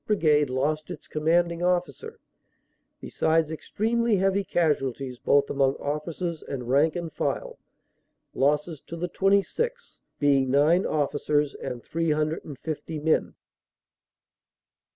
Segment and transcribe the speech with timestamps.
[0.07, 2.19] Brigade lost its commanding officer,
[2.99, 7.59] besides extremely heavy casualties both among officers and rank and file,
[8.33, 9.99] losses to the 26th.
[10.17, 13.35] being nine officers and 350 men.